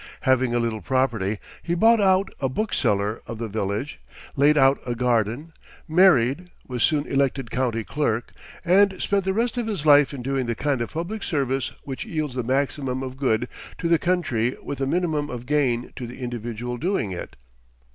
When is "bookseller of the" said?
2.49-3.47